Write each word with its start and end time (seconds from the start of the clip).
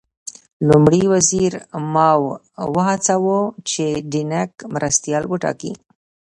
لومړي 0.67 1.03
وزیر 1.13 1.51
ماوو 1.93 2.31
وهڅاوه 2.75 3.39
چې 3.69 3.85
دینګ 4.11 4.51
مرستیال 4.73 5.23
وټاکي. 5.27 5.71